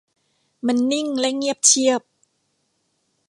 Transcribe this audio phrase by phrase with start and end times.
[0.67, 2.01] มันนิ่งและเงียบเชียบ